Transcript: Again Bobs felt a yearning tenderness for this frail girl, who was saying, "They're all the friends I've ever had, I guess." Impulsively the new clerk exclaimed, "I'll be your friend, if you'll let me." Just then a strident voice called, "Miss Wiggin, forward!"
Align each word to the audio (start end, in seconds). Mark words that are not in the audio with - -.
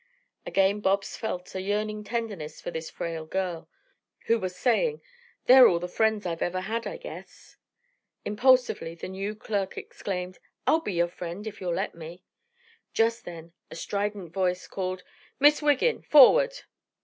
Again 0.47 0.79
Bobs 0.79 1.15
felt 1.15 1.53
a 1.53 1.61
yearning 1.61 2.03
tenderness 2.03 2.59
for 2.59 2.71
this 2.71 2.89
frail 2.89 3.27
girl, 3.27 3.69
who 4.25 4.39
was 4.39 4.55
saying, 4.55 4.99
"They're 5.45 5.67
all 5.67 5.77
the 5.77 5.87
friends 5.87 6.25
I've 6.25 6.41
ever 6.41 6.61
had, 6.61 6.87
I 6.87 6.97
guess." 6.97 7.55
Impulsively 8.25 8.95
the 8.95 9.07
new 9.09 9.35
clerk 9.35 9.77
exclaimed, 9.77 10.39
"I'll 10.65 10.79
be 10.81 10.93
your 10.93 11.07
friend, 11.07 11.45
if 11.45 11.61
you'll 11.61 11.75
let 11.75 11.93
me." 11.93 12.23
Just 12.95 13.25
then 13.25 13.53
a 13.69 13.75
strident 13.75 14.33
voice 14.33 14.65
called, 14.65 15.03
"Miss 15.39 15.61
Wiggin, 15.61 16.01
forward!" 16.01 16.61